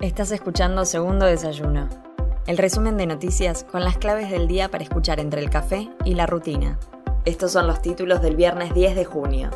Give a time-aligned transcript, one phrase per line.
[0.00, 1.86] Estás escuchando Segundo Desayuno,
[2.46, 6.14] el resumen de noticias con las claves del día para escuchar entre el café y
[6.14, 6.78] la rutina.
[7.26, 9.50] Estos son los títulos del viernes 10 de junio.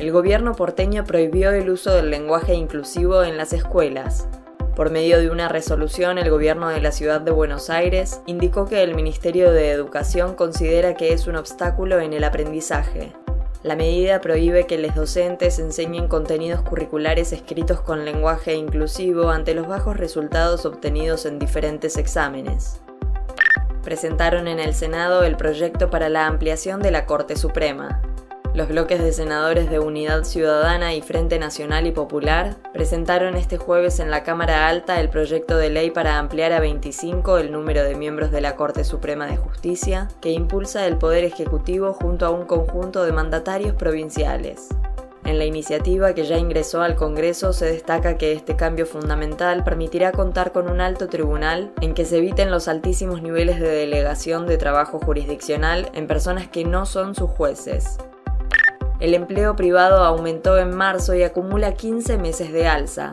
[0.00, 4.26] El gobierno porteño prohibió el uso del lenguaje inclusivo en las escuelas.
[4.74, 8.82] Por medio de una resolución, el gobierno de la ciudad de Buenos Aires indicó que
[8.82, 13.12] el Ministerio de Educación considera que es un obstáculo en el aprendizaje.
[13.64, 19.66] La medida prohíbe que los docentes enseñen contenidos curriculares escritos con lenguaje inclusivo ante los
[19.66, 22.80] bajos resultados obtenidos en diferentes exámenes.
[23.82, 28.00] Presentaron en el Senado el proyecto para la ampliación de la Corte Suprema.
[28.58, 34.00] Los bloques de senadores de Unidad Ciudadana y Frente Nacional y Popular presentaron este jueves
[34.00, 37.94] en la Cámara Alta el proyecto de ley para ampliar a 25 el número de
[37.94, 42.46] miembros de la Corte Suprema de Justicia, que impulsa el Poder Ejecutivo junto a un
[42.46, 44.66] conjunto de mandatarios provinciales.
[45.24, 50.10] En la iniciativa que ya ingresó al Congreso se destaca que este cambio fundamental permitirá
[50.10, 54.58] contar con un alto tribunal en que se eviten los altísimos niveles de delegación de
[54.58, 57.98] trabajo jurisdiccional en personas que no son sus jueces.
[59.00, 63.12] El empleo privado aumentó en marzo y acumula 15 meses de alza.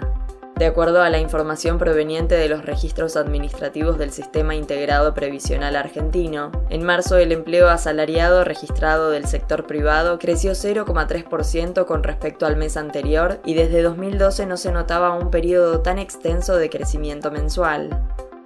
[0.56, 6.52] De acuerdo a la información proveniente de los registros administrativos del Sistema Integrado Previsional Argentino,
[6.70, 12.78] en marzo el empleo asalariado registrado del sector privado creció 0,3% con respecto al mes
[12.78, 17.90] anterior y desde 2012 no se notaba un periodo tan extenso de crecimiento mensual.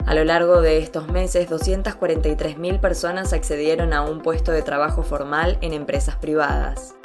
[0.06, 5.60] A lo largo de estos meses, 243.000 personas accedieron a un puesto de trabajo formal
[5.62, 6.96] en empresas privadas.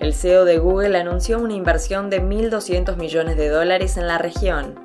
[0.00, 4.76] El CEO de Google anunció una inversión de 1.200 millones de dólares en la región.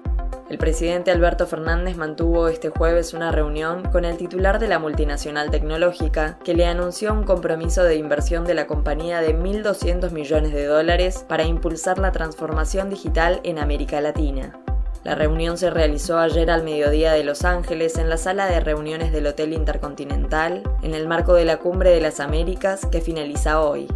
[0.49, 5.51] El presidente Alberto Fernández mantuvo este jueves una reunión con el titular de la multinacional
[5.51, 10.65] tecnológica, que le anunció un compromiso de inversión de la compañía de 1.200 millones de
[10.65, 14.59] dólares para impulsar la transformación digital en América Latina.
[15.03, 19.11] La reunión se realizó ayer al mediodía de Los Ángeles en la sala de reuniones
[19.11, 23.87] del Hotel Intercontinental, en el marco de la Cumbre de las Américas que finaliza hoy.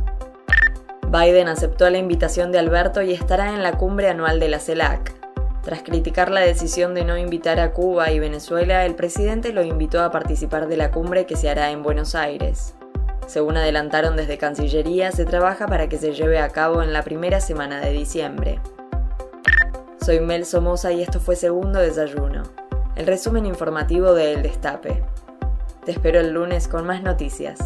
[1.10, 5.16] Biden aceptó la invitación de Alberto y estará en la cumbre anual de la CELAC.
[5.62, 10.04] Tras criticar la decisión de no invitar a Cuba y Venezuela, el presidente lo invitó
[10.04, 12.76] a participar de la cumbre que se hará en Buenos Aires.
[13.26, 17.40] Según adelantaron desde Cancillería, se trabaja para que se lleve a cabo en la primera
[17.40, 18.60] semana de diciembre.
[20.02, 22.44] Soy Mel Somoza y esto fue Segundo Desayuno,
[22.98, 25.04] el resumen informativo de El Destape.
[25.86, 27.60] Te espero el lunes con más noticias.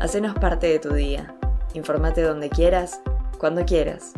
[0.00, 1.33] Hacenos parte de tu día.
[1.72, 3.00] Infórmate donde quieras,
[3.38, 4.12] cuando quieras.